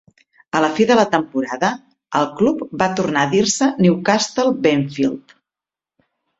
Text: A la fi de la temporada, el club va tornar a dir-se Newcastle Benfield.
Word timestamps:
A 0.59 0.61
la 0.63 0.69
fi 0.77 0.87
de 0.91 0.95
la 0.99 1.03
temporada, 1.11 1.69
el 2.21 2.25
club 2.41 2.65
va 2.83 2.89
tornar 3.01 3.27
a 3.27 3.31
dir-se 3.37 3.71
Newcastle 3.87 4.59
Benfield. 4.67 5.41